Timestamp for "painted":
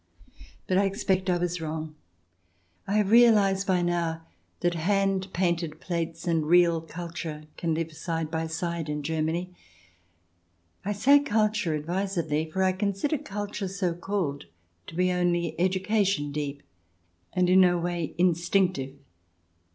5.31-5.79